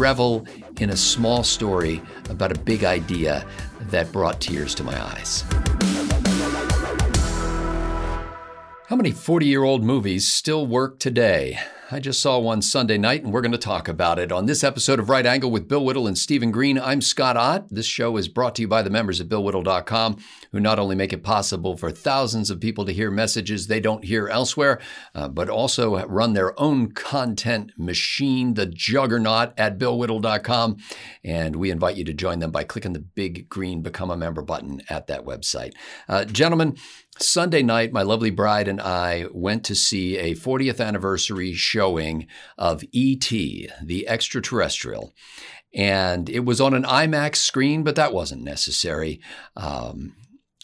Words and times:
revel 0.00 0.46
in 0.80 0.90
a 0.90 0.96
small 0.96 1.44
story 1.44 2.02
about 2.30 2.50
a 2.50 2.58
big 2.58 2.82
idea 2.82 3.46
that 3.90 4.10
brought 4.10 4.40
tears 4.40 4.74
to 4.74 4.82
my 4.82 5.00
eyes. 5.12 5.44
How 8.88 8.96
many 8.96 9.12
40 9.12 9.46
year 9.46 9.62
old 9.62 9.84
movies 9.84 10.26
still 10.26 10.66
work 10.66 10.98
today? 10.98 11.60
I 11.92 11.98
just 12.00 12.22
saw 12.22 12.38
one 12.38 12.62
Sunday 12.62 12.98
night, 12.98 13.24
and 13.24 13.32
we're 13.32 13.40
going 13.40 13.50
to 13.52 13.58
talk 13.58 13.88
about 13.88 14.18
it. 14.18 14.30
On 14.30 14.46
this 14.46 14.62
episode 14.62 15.00
of 15.00 15.08
Right 15.08 15.26
Angle 15.26 15.50
with 15.50 15.68
Bill 15.68 15.84
Whittle 15.84 16.06
and 16.06 16.16
Stephen 16.16 16.52
Green, 16.52 16.78
I'm 16.78 17.00
Scott 17.00 17.36
Ott. 17.36 17.68
This 17.68 17.86
show 17.86 18.16
is 18.16 18.28
brought 18.28 18.54
to 18.56 18.62
you 18.62 18.68
by 18.68 18.82
the 18.82 18.90
members 18.90 19.20
at 19.20 19.28
BillWhittle.com, 19.28 20.16
who 20.52 20.60
not 20.60 20.78
only 20.78 20.96
make 20.96 21.12
it 21.12 21.22
possible 21.22 21.76
for 21.76 21.90
thousands 21.90 22.50
of 22.50 22.60
people 22.60 22.84
to 22.84 22.92
hear 22.92 23.10
messages 23.10 23.66
they 23.66 23.80
don't 23.80 24.04
hear 24.04 24.28
elsewhere, 24.28 24.80
uh, 25.14 25.28
but 25.28 25.48
also 25.48 26.04
run 26.06 26.32
their 26.32 26.58
own 26.60 26.90
content 26.92 27.72
machine, 27.76 28.54
the 28.54 28.66
juggernaut 28.66 29.52
at 29.56 29.78
BillWhittle.com. 29.78 30.76
And 31.24 31.56
we 31.56 31.70
invite 31.70 31.96
you 31.96 32.04
to 32.04 32.14
join 32.14 32.40
them 32.40 32.50
by 32.50 32.64
clicking 32.64 32.92
the 32.92 33.00
big 33.00 33.48
green 33.48 33.82
Become 33.82 34.10
a 34.10 34.16
Member 34.16 34.42
button 34.42 34.82
at 34.88 35.06
that 35.06 35.24
website. 35.24 35.72
Uh, 36.08 36.24
gentlemen, 36.24 36.76
Sunday 37.18 37.62
night, 37.62 37.92
my 37.92 38.02
lovely 38.02 38.30
bride 38.30 38.66
and 38.66 38.80
I 38.80 39.26
went 39.32 39.64
to 39.64 39.74
see 39.74 40.16
a 40.16 40.34
40th 40.34 40.84
anniversary 40.84 41.52
showing 41.52 42.26
of 42.56 42.82
E.T., 42.92 43.68
the 43.82 44.08
extraterrestrial. 44.08 45.12
And 45.74 46.28
it 46.28 46.44
was 46.44 46.60
on 46.60 46.74
an 46.74 46.84
IMAX 46.84 47.36
screen, 47.36 47.84
but 47.84 47.94
that 47.96 48.12
wasn't 48.12 48.42
necessary. 48.42 49.20
Um, 49.56 50.14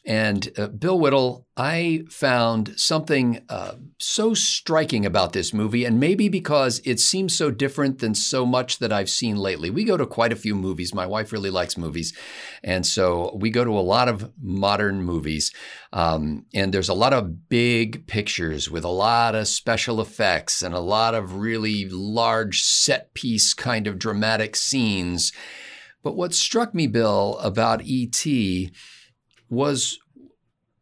and 0.07 0.49
uh, 0.57 0.69
Bill 0.69 1.01
Whittle, 1.01 1.49
I 1.57 2.05
found 2.09 2.79
something 2.79 3.43
uh, 3.49 3.73
so 3.99 4.35
striking 4.35 5.05
about 5.05 5.33
this 5.33 5.53
movie, 5.53 5.85
and 5.85 5.99
maybe 5.99 6.29
because 6.29 6.81
it 6.85 7.01
seems 7.01 7.37
so 7.37 7.51
different 7.51 7.99
than 7.99 8.15
so 8.15 8.47
much 8.47 8.79
that 8.79 8.93
I've 8.93 9.11
seen 9.11 9.35
lately. 9.35 9.69
We 9.69 9.83
go 9.83 9.97
to 9.97 10.07
quite 10.07 10.33
a 10.33 10.37
few 10.37 10.55
movies. 10.55 10.95
My 10.95 11.07
wife 11.07 11.33
really 11.33 11.51
likes 11.51 11.77
movies. 11.77 12.17
And 12.63 12.87
so 12.87 13.37
we 13.37 13.51
go 13.51 13.65
to 13.65 13.77
a 13.77 13.81
lot 13.81 14.09
of 14.09 14.31
modern 14.41 15.03
movies. 15.03 15.53
Um, 15.93 16.47
and 16.55 16.73
there's 16.73 16.89
a 16.89 16.95
lot 16.95 17.13
of 17.13 17.49
big 17.49 18.07
pictures 18.07 18.71
with 18.71 18.85
a 18.85 18.89
lot 18.89 19.35
of 19.35 19.49
special 19.49 20.01
effects 20.01 20.63
and 20.63 20.73
a 20.73 20.79
lot 20.79 21.17
of 21.17 21.35
really 21.35 21.89
large 21.89 22.63
set 22.63 23.13
piece 23.15 23.55
kind 23.55 23.89
of 23.89 23.99
dramatic 23.99 24.55
scenes. 24.55 25.33
But 26.05 26.17
what 26.17 26.33
struck 26.33 26.75
me, 26.75 26.87
Bill, 26.87 27.39
about 27.39 27.83
E.T., 27.83 28.71
was 29.49 29.99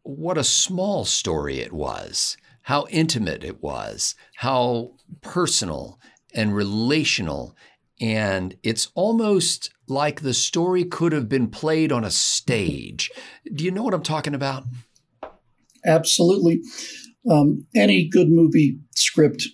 what 0.04 0.38
a 0.38 0.44
small 0.44 1.04
story 1.04 1.60
it 1.60 1.72
was, 1.72 2.36
how 2.62 2.86
intimate 2.90 3.42
it 3.42 3.62
was, 3.62 4.14
how 4.36 4.92
personal 5.22 5.98
and 6.34 6.54
relational. 6.54 7.56
And 8.00 8.56
it's 8.62 8.90
almost 8.94 9.70
like 9.88 10.20
the 10.20 10.34
story 10.34 10.84
could 10.84 11.12
have 11.12 11.28
been 11.28 11.48
played 11.48 11.90
on 11.90 12.04
a 12.04 12.10
stage. 12.10 13.10
Do 13.52 13.64
you 13.64 13.70
know 13.70 13.82
what 13.82 13.94
I'm 13.94 14.02
talking 14.02 14.34
about? 14.34 14.64
Absolutely. 15.86 16.60
Um, 17.28 17.66
any 17.74 18.06
good 18.06 18.28
movie 18.28 18.78
script 18.94 19.48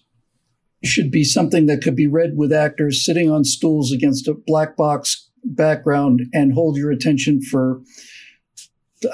should 0.83 1.11
be 1.11 1.25
something 1.25 1.67
that 1.67 1.83
could 1.83 1.95
be 1.95 2.06
read 2.06 2.33
with 2.37 2.53
actors 2.53 3.05
sitting 3.05 3.31
on 3.31 3.45
stools 3.45 3.93
against 3.93 4.27
a 4.27 4.34
black 4.34 4.77
box 4.77 5.28
background 5.45 6.23
and 6.33 6.55
hold 6.55 6.77
your 6.77 6.91
attention 6.91 7.41
for 7.43 7.81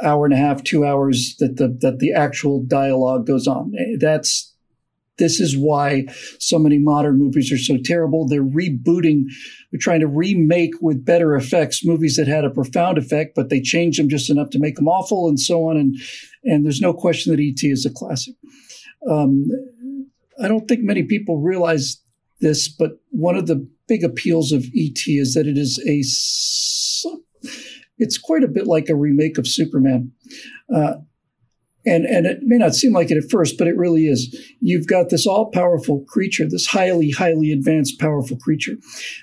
hour 0.03 0.25
and 0.25 0.35
a 0.35 0.39
half, 0.39 0.63
two 0.63 0.85
hours 0.85 1.37
that 1.39 1.57
the 1.57 1.69
that 1.81 1.99
the 1.99 2.13
actual 2.13 2.63
dialogue 2.63 3.27
goes 3.27 3.47
on. 3.47 3.73
That's 3.99 4.53
this 5.19 5.41
is 5.41 5.57
why 5.57 6.07
so 6.39 6.59
many 6.59 6.79
modern 6.79 7.19
movies 7.19 7.51
are 7.51 7.59
so 7.59 7.79
terrible. 7.83 8.29
They're 8.29 8.43
rebooting, 8.43 9.25
they're 9.71 9.81
trying 9.81 10.01
to 10.01 10.07
remake 10.07 10.75
with 10.81 11.05
better 11.05 11.35
effects 11.35 11.85
movies 11.85 12.17
that 12.17 12.29
had 12.29 12.45
a 12.45 12.51
profound 12.51 12.99
effect, 12.99 13.35
but 13.35 13.49
they 13.49 13.61
change 13.61 13.97
them 13.97 14.09
just 14.09 14.31
enough 14.31 14.51
to 14.51 14.59
make 14.59 14.77
them 14.77 14.89
awful 14.89 15.29
and 15.29 15.41
so 15.41 15.69
on. 15.69 15.77
And 15.77 15.97
and 16.45 16.65
there's 16.65 16.81
no 16.81 16.93
question 16.93 17.35
that 17.35 17.43
ET 17.43 17.63
is 17.63 17.87
a 17.87 17.91
classic. 17.91 18.35
Um, 19.09 19.47
I 20.43 20.49
don't 20.49 20.69
think 20.69 20.83
many 20.83 21.03
people 21.03 21.41
realize 21.41 22.01
this, 22.41 22.69
but 22.69 23.01
one 23.11 23.37
of 23.37 23.47
the 23.47 23.67
big 23.89 24.05
appeals 24.05 24.53
of 24.53 24.65
ET 24.77 24.99
is 25.07 25.35
that 25.35 25.47
it 25.47 25.57
is 25.57 25.79
a 25.87 26.03
it's 27.99 28.19
quite 28.19 28.45
a 28.45 28.49
bit 28.49 28.67
like 28.67 28.89
a 28.89 28.97
remake 28.97 29.39
of 29.39 29.47
Superman. 29.47 30.13
Uh, 30.75 30.95
and, 31.87 32.05
and 32.05 32.27
it 32.27 32.41
may 32.43 32.57
not 32.57 32.75
seem 32.75 32.93
like 32.93 33.13
it 33.13 33.17
at 33.17 33.31
first, 33.31 33.57
but 33.57 33.69
it 33.69 33.77
really 33.77 34.07
is. 34.07 34.37
You've 34.61 34.89
got 34.89 35.09
this 35.09 35.25
all 35.25 35.51
powerful 35.53 36.05
creature, 36.09 36.45
this 36.49 36.67
highly, 36.67 37.11
highly 37.11 37.53
advanced, 37.53 38.01
powerful 38.01 38.37
creature 38.39 38.75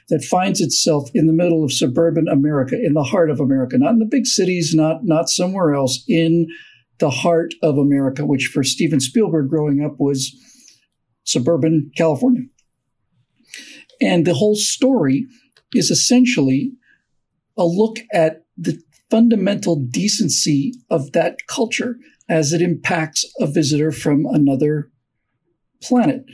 that 0.07 0.23
finds 0.23 0.61
itself 0.61 1.09
in 1.13 1.27
the 1.27 1.33
middle 1.33 1.63
of 1.65 1.73
suburban 1.73 2.27
America, 2.29 2.75
in 2.81 2.93
the 2.93 3.03
heart 3.03 3.29
of 3.29 3.41
America, 3.41 3.77
not 3.77 3.91
in 3.91 3.99
the 3.99 4.05
big 4.05 4.25
cities, 4.25 4.73
not, 4.73 5.03
not 5.03 5.27
somewhere 5.27 5.73
else, 5.73 6.05
in 6.07 6.47
the 6.99 7.09
heart 7.09 7.53
of 7.61 7.77
America, 7.77 8.25
which 8.25 8.49
for 8.53 8.63
Steven 8.63 9.01
Spielberg 9.01 9.49
growing 9.49 9.83
up 9.83 9.99
was 9.99 10.33
suburban 11.25 11.91
California. 11.97 12.43
And 13.99 14.25
the 14.25 14.33
whole 14.33 14.55
story 14.55 15.27
is 15.73 15.91
essentially 15.91 16.71
a 17.57 17.65
look 17.65 17.97
at 18.11 18.43
the 18.57 18.81
fundamental 19.09 19.75
decency 19.75 20.73
of 20.89 21.11
that 21.11 21.45
culture 21.47 21.97
as 22.29 22.53
it 22.53 22.61
impacts 22.61 23.25
a 23.39 23.47
visitor 23.47 23.91
from 23.91 24.25
another 24.25 24.91
planet. 25.81 26.25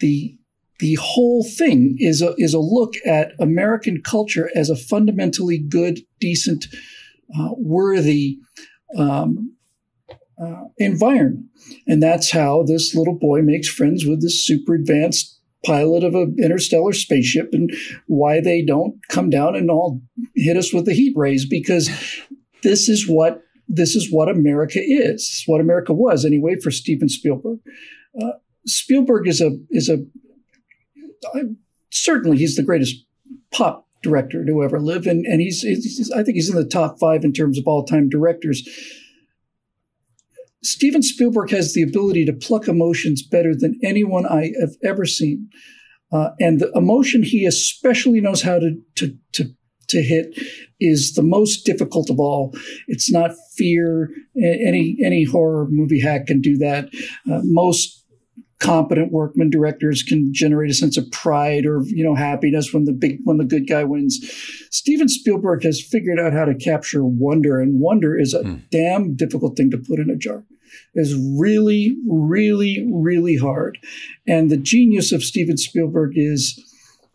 The 0.00 0.36
the 0.80 0.96
whole 1.00 1.44
thing 1.44 1.96
is 2.00 2.20
a, 2.20 2.34
is 2.36 2.52
a 2.52 2.58
look 2.58 2.94
at 3.06 3.32
American 3.38 4.02
culture 4.02 4.50
as 4.56 4.68
a 4.68 4.76
fundamentally 4.76 5.56
good, 5.58 6.00
decent, 6.18 6.66
uh, 7.38 7.50
worthy 7.56 8.38
um, 8.98 9.54
uh, 10.42 10.64
environment. 10.78 11.46
And 11.86 12.02
that's 12.02 12.32
how 12.32 12.64
this 12.64 12.94
little 12.94 13.16
boy 13.16 13.42
makes 13.42 13.68
friends 13.68 14.04
with 14.04 14.20
this 14.20 14.44
super 14.44 14.74
advanced 14.74 15.33
pilot 15.64 16.04
of 16.04 16.14
an 16.14 16.36
interstellar 16.42 16.92
spaceship 16.92 17.50
and 17.52 17.70
why 18.06 18.40
they 18.40 18.62
don't 18.62 18.96
come 19.08 19.30
down 19.30 19.56
and 19.56 19.70
all 19.70 20.00
hit 20.34 20.56
us 20.56 20.72
with 20.72 20.84
the 20.84 20.94
heat 20.94 21.14
rays 21.16 21.46
because 21.46 21.90
this 22.62 22.88
is 22.88 23.08
what 23.08 23.42
this 23.66 23.94
is 23.94 24.12
what 24.12 24.28
America 24.28 24.78
is. 24.78 25.42
what 25.46 25.60
America 25.60 25.92
was 25.92 26.24
anyway 26.24 26.54
for 26.62 26.70
Steven 26.70 27.08
Spielberg. 27.08 27.58
Uh, 28.20 28.32
Spielberg 28.66 29.26
is 29.26 29.40
a 29.40 29.56
is 29.70 29.88
a 29.88 29.98
certainly 31.90 32.36
he's 32.36 32.56
the 32.56 32.62
greatest 32.62 33.04
pop 33.52 33.88
director 34.02 34.44
to 34.44 34.62
ever 34.62 34.80
live, 34.80 35.06
and 35.06 35.24
and 35.26 35.40
he's, 35.40 35.62
he's 35.62 36.10
I 36.12 36.22
think 36.22 36.36
he's 36.36 36.50
in 36.50 36.56
the 36.56 36.68
top 36.68 36.98
five 36.98 37.24
in 37.24 37.32
terms 37.32 37.58
of 37.58 37.66
all 37.66 37.84
time 37.84 38.08
directors. 38.08 38.66
Steven 40.64 41.02
Spielberg 41.02 41.50
has 41.50 41.74
the 41.74 41.82
ability 41.82 42.24
to 42.24 42.32
pluck 42.32 42.68
emotions 42.68 43.22
better 43.22 43.54
than 43.54 43.78
anyone 43.82 44.26
I 44.26 44.52
have 44.60 44.74
ever 44.82 45.04
seen. 45.04 45.50
Uh, 46.12 46.30
and 46.38 46.60
the 46.60 46.70
emotion 46.74 47.22
he 47.22 47.44
especially 47.44 48.20
knows 48.20 48.42
how 48.42 48.58
to, 48.58 48.76
to, 48.96 49.16
to, 49.32 49.50
to 49.88 50.02
hit 50.02 50.38
is 50.80 51.14
the 51.14 51.22
most 51.22 51.64
difficult 51.64 52.08
of 52.08 52.20
all. 52.20 52.54
It's 52.86 53.10
not 53.10 53.32
fear. 53.56 54.10
Any, 54.36 54.96
any 55.04 55.24
horror 55.24 55.66
movie 55.70 56.00
hack 56.00 56.26
can 56.26 56.40
do 56.40 56.56
that. 56.58 56.88
Uh, 57.30 57.40
most 57.42 58.04
competent 58.60 59.12
workman 59.12 59.50
directors 59.50 60.02
can 60.02 60.32
generate 60.32 60.70
a 60.70 60.74
sense 60.74 60.96
of 60.96 61.10
pride 61.10 61.66
or 61.66 61.82
you 61.84 62.02
know 62.02 62.14
happiness 62.14 62.72
when 62.72 62.84
the 62.84 62.92
big 62.92 63.18
when 63.24 63.36
the 63.36 63.44
good 63.44 63.68
guy 63.68 63.84
wins. 63.84 64.18
Steven 64.70 65.08
Spielberg 65.08 65.62
has 65.64 65.82
figured 65.82 66.18
out 66.18 66.32
how 66.32 66.44
to 66.44 66.54
capture 66.54 67.04
wonder, 67.04 67.60
and 67.60 67.80
wonder 67.80 68.18
is 68.18 68.32
a 68.32 68.42
mm. 68.42 68.62
damn 68.70 69.14
difficult 69.14 69.56
thing 69.56 69.70
to 69.70 69.78
put 69.78 69.98
in 69.98 70.08
a 70.08 70.16
jar. 70.16 70.44
Is 70.94 71.14
really, 71.38 71.96
really, 72.08 72.86
really 72.92 73.36
hard. 73.36 73.78
And 74.26 74.50
the 74.50 74.56
genius 74.56 75.12
of 75.12 75.22
Steven 75.22 75.56
Spielberg 75.56 76.12
is 76.16 76.60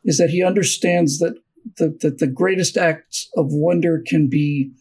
is 0.04 0.18
that 0.18 0.30
he 0.30 0.44
understands 0.44 1.20
that 1.20 1.36
the, 1.78 1.98
that 2.02 2.20
the 2.20 2.28
greatest 2.28 2.78
acts 2.78 3.30
of 3.36 3.48
wonder 3.50 4.02
can 4.06 4.28
be 4.28 4.72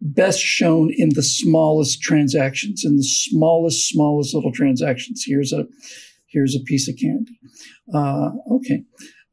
best 0.00 0.40
shown 0.40 0.90
in 0.94 1.10
the 1.14 1.22
smallest 1.22 2.00
transactions, 2.02 2.84
in 2.84 2.96
the 2.96 3.02
smallest, 3.02 3.88
smallest 3.88 4.34
little 4.34 4.52
transactions. 4.52 5.24
Here's 5.26 5.52
a 5.52 5.66
here's 6.26 6.54
a 6.54 6.60
piece 6.60 6.88
of 6.88 6.96
candy. 6.96 7.38
Uh, 7.92 8.30
okay, 8.52 8.84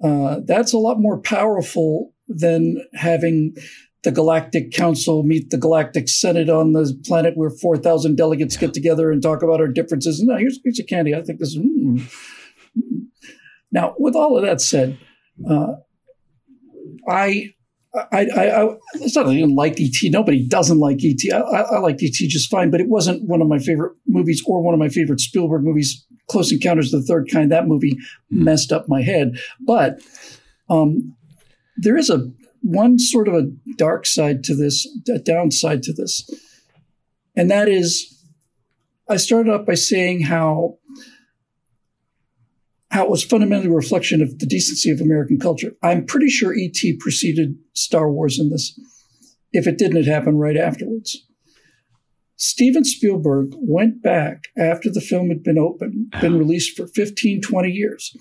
uh, 0.03 0.39
that's 0.45 0.73
a 0.73 0.77
lot 0.77 0.99
more 0.99 1.19
powerful 1.19 2.13
than 2.27 2.77
having 2.93 3.55
the 4.03 4.11
Galactic 4.11 4.71
Council 4.71 5.23
meet 5.23 5.49
the 5.49 5.57
Galactic 5.57 6.09
Senate 6.09 6.49
on 6.49 6.73
the 6.73 6.99
planet 7.05 7.35
where 7.35 7.49
4,000 7.49 8.15
delegates 8.15 8.57
get 8.57 8.73
together 8.73 9.11
and 9.11 9.21
talk 9.21 9.41
about 9.41 9.61
our 9.61 9.67
differences. 9.67 10.21
No, 10.21 10.37
here's 10.37 10.57
a 10.57 10.61
piece 10.61 10.79
of 10.79 10.87
candy. 10.87 11.15
I 11.15 11.21
think 11.21 11.39
this 11.39 11.49
is. 11.49 11.57
Mm. 11.57 12.09
Now, 13.71 13.95
with 13.97 14.15
all 14.15 14.37
of 14.37 14.43
that 14.43 14.61
said, 14.61 14.99
uh, 15.49 15.73
I 17.07 17.53
I, 18.11 18.27
I, 18.35 18.61
I, 18.61 18.75
it's 18.95 19.15
not 19.15 19.25
that 19.25 19.33
I 19.33 19.35
didn't 19.35 19.55
like 19.55 19.79
ET. 19.79 19.93
Nobody 20.05 20.47
doesn't 20.47 20.79
like 20.79 20.97
ET. 21.03 21.31
I, 21.31 21.37
I, 21.37 21.77
liked 21.77 22.01
ET 22.01 22.11
just 22.11 22.49
fine, 22.49 22.71
but 22.71 22.81
it 22.81 22.89
wasn't 22.89 23.27
one 23.27 23.39
of 23.39 23.47
my 23.47 23.59
favorite 23.59 23.93
movies 24.07 24.41
or 24.47 24.63
one 24.63 24.73
of 24.73 24.79
my 24.79 24.89
favorite 24.89 25.19
Spielberg 25.19 25.63
movies. 25.63 26.03
Close 26.27 26.51
Encounters 26.51 26.91
of 26.91 27.01
the 27.01 27.05
Third 27.05 27.29
Kind. 27.31 27.51
That 27.51 27.67
movie 27.67 27.95
messed 28.31 28.71
up 28.71 28.85
my 28.87 29.03
head. 29.03 29.37
But 29.59 29.99
um, 30.69 31.15
there 31.77 31.95
is 31.95 32.09
a 32.09 32.31
one 32.63 32.97
sort 32.97 33.27
of 33.27 33.35
a 33.35 33.51
dark 33.77 34.05
side 34.07 34.43
to 34.45 34.55
this, 34.55 34.87
a 35.13 35.19
downside 35.19 35.83
to 35.83 35.93
this, 35.93 36.27
and 37.35 37.51
that 37.51 37.67
is, 37.67 38.09
I 39.07 39.17
started 39.17 39.53
off 39.53 39.65
by 39.65 39.75
saying 39.75 40.21
how 40.21 40.77
how 42.89 43.05
it 43.05 43.09
was 43.09 43.23
fundamentally 43.23 43.71
a 43.71 43.73
reflection 43.73 44.21
of 44.21 44.37
the 44.37 44.45
decency 44.45 44.91
of 44.91 45.01
American 45.01 45.39
culture. 45.39 45.71
I'm 45.81 46.05
pretty 46.05 46.29
sure 46.29 46.53
E.T. 46.53 46.97
preceded 46.99 47.55
Star 47.73 48.11
Wars 48.11 48.37
in 48.37 48.51
this. 48.51 48.79
If 49.51 49.65
it 49.65 49.79
didn't, 49.79 49.97
it 49.97 50.05
happened 50.05 50.39
right 50.39 50.55
afterwards. 50.55 51.25
Steven 52.35 52.83
Spielberg 52.83 53.47
went 53.55 54.03
back 54.03 54.43
after 54.55 54.91
the 54.91 55.01
film 55.01 55.29
had 55.29 55.41
been 55.41 55.57
open, 55.57 56.09
been 56.21 56.37
released 56.37 56.77
for 56.77 56.85
15, 56.85 57.41
20 57.41 57.69
years, 57.71 58.15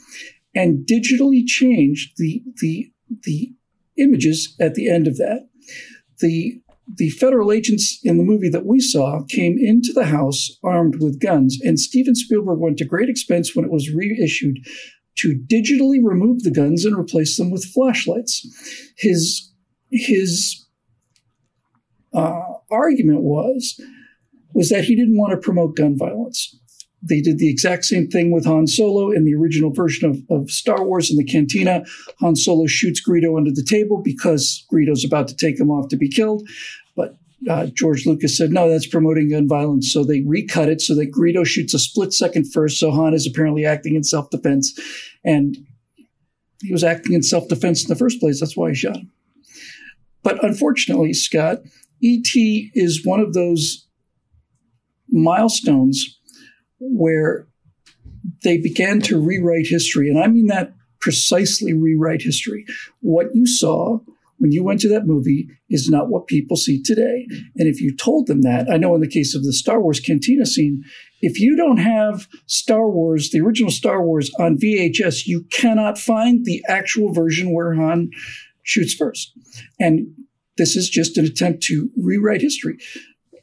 and 0.55 0.87
digitally 0.87 1.45
changed 1.47 2.13
the, 2.17 2.43
the, 2.63 2.91
the 3.25 3.53
images 3.99 4.55
at 4.61 4.75
the 4.75 4.89
end 4.89 5.07
of 5.07 5.17
that. 5.17 5.49
The 6.21 6.61
the 6.95 7.11
federal 7.11 7.53
agents 7.53 8.01
in 8.03 8.19
the 8.19 8.25
movie 8.25 8.49
that 8.51 8.67
we 8.67 8.81
saw 8.81 9.23
came 9.29 9.57
into 9.59 9.93
the 9.93 10.07
house 10.07 10.51
armed 10.65 10.97
with 11.01 11.21
guns, 11.21 11.59
and 11.63 11.79
Steven 11.79 12.15
Spielberg 12.15 12.59
went 12.59 12.77
to 12.79 12.85
great 12.85 13.09
expense 13.09 13.55
when 13.55 13.65
it 13.65 13.71
was 13.71 13.93
reissued 13.93 14.59
to 15.19 15.41
digitally 15.47 15.99
remove 16.03 16.43
the 16.43 16.51
guns 16.51 16.85
and 16.85 16.99
replace 16.99 17.37
them 17.37 17.51
with 17.51 17.65
flashlights. 17.65 18.47
His 18.97 19.53
his 19.91 20.67
uh, 22.13 22.41
argument 22.71 23.23
was 23.23 23.81
was 24.55 24.69
that 24.69 24.85
he 24.85 24.97
didn't 24.97 25.17
want 25.17 25.33
to 25.33 25.45
promote 25.45 25.77
gun 25.77 25.97
violence. 25.97 26.59
They 27.03 27.21
did 27.21 27.39
the 27.39 27.51
exact 27.51 27.85
same 27.85 28.09
thing 28.09 28.31
with 28.31 28.45
Han 28.45 28.67
Solo 28.67 29.11
in 29.11 29.25
the 29.25 29.35
original 29.35 29.73
version 29.73 30.09
of, 30.09 30.23
of 30.31 30.51
Star 30.51 30.85
Wars 30.85 31.11
in 31.11 31.17
the 31.17 31.25
cantina. 31.25 31.85
Han 32.21 32.37
Solo 32.37 32.67
shoots 32.67 33.03
Greedo 33.07 33.37
under 33.37 33.51
the 33.51 33.67
table 33.69 34.01
because 34.03 34.65
Greedo's 34.73 35.05
about 35.05 35.27
to 35.29 35.37
take 35.37 35.59
him 35.59 35.71
off 35.71 35.89
to 35.89 35.97
be 35.97 36.09
killed. 36.09 36.49
But 36.95 37.17
uh, 37.51 37.67
George 37.75 38.07
Lucas 38.07 38.37
said, 38.37 38.51
no, 38.51 38.69
that's 38.69 38.87
promoting 38.87 39.31
gun 39.31 39.49
violence. 39.49 39.93
So 39.93 40.05
they 40.05 40.21
recut 40.21 40.69
it 40.69 40.81
so 40.81 40.95
that 40.95 41.13
Greedo 41.13 41.45
shoots 41.45 41.75
a 41.75 41.79
split 41.79 42.13
second 42.13 42.53
first. 42.53 42.79
So 42.79 42.93
Han 42.93 43.15
is 43.15 43.27
apparently 43.27 43.67
acting 43.67 43.97
in 43.97 44.05
self 44.05 44.31
defense. 44.31 44.73
And 45.25 45.57
he 46.63 46.73
was 46.73 46.85
acting 46.85 47.15
in 47.15 47.23
self 47.25 47.49
defense 47.49 47.83
in 47.83 47.89
the 47.89 47.97
first 47.97 48.21
place. 48.21 48.39
That's 48.39 48.57
why 48.57 48.69
he 48.69 48.75
shot 48.77 48.97
him. 48.97 49.11
But 50.23 50.43
unfortunately, 50.45 51.13
Scott, 51.15 51.59
E.T. 52.01 52.71
is 52.75 53.05
one 53.05 53.19
of 53.19 53.35
those 53.35 53.89
milestones 55.11 56.21
where 56.83 57.47
they 58.43 58.59
began 58.59 59.01
to 59.03 59.21
rewrite 59.21 59.67
history. 59.67 60.09
And 60.09 60.23
I 60.23 60.27
mean 60.27 60.47
that 60.47 60.75
precisely 61.01 61.73
rewrite 61.73 62.23
history. 62.23 62.65
What 63.01 63.35
you 63.35 63.47
saw 63.47 63.99
when 64.39 64.53
you 64.53 64.65
went 64.65 64.81
to 64.81 64.89
that 64.89 65.07
movie 65.07 65.49
is 65.71 65.89
not 65.89 66.09
what 66.09 66.27
people 66.27 66.57
see 66.57 66.83
today. 66.83 67.27
And 67.57 67.69
if 67.69 67.81
you 67.81 67.95
told 67.97 68.27
them 68.27 68.43
that, 68.43 68.69
I 68.69 68.77
know 68.77 68.95
in 68.95 69.01
the 69.01 69.09
case 69.09 69.35
of 69.35 69.45
the 69.45 69.53
Star 69.53 69.81
Wars 69.81 70.01
cantina 70.01 70.47
scene, 70.47 70.83
if 71.21 71.39
you 71.39 71.57
don't 71.57 71.77
have 71.77 72.27
Star 72.47 72.91
Wars, 72.91 73.31
the 73.31 73.41
original 73.41 73.71
Star 73.71 74.05
Wars 74.05 74.33
on 74.41 74.59
VHS, 74.59 75.27
you 75.27 75.45
cannot 75.53 75.97
find 75.97 76.45
the 76.45 76.61
actual 76.69 77.13
version 77.13 77.55
where 77.55 77.75
Han 77.75 78.11
shoots 78.63 78.95
first. 78.95 79.33
And 79.79 80.09
this 80.57 80.77
is 80.77 80.91
just 80.91 81.17
an 81.19 81.25
attempt 81.25 81.63
to 81.65 81.91
rewrite 81.97 82.41
history 82.41 82.79